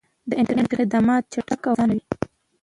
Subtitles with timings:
[0.29, 2.03] د انټرنیټ خدمات چټک او ارزانه وي.